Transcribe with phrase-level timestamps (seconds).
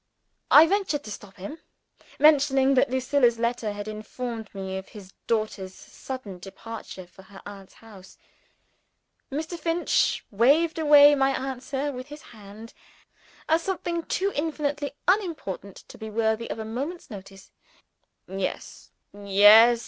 [0.49, 1.59] I ventured to stop him:
[2.17, 7.75] mentioning that Lucilla's letter had informed me of his daughter's sudden departure for her aunt's
[7.75, 8.17] house.
[9.31, 9.59] Mr.
[9.59, 12.73] Finch waved away my answer with his hand,
[13.47, 17.51] as something too infinitely unimportant to be worthy of a moment's notice.
[18.27, 18.89] "Yes!
[19.13, 19.79] yes!